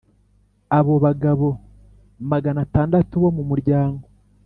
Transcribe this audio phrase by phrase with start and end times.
[0.77, 1.47] Abo bagabo
[2.31, 4.03] magana atandatu bo mu muryango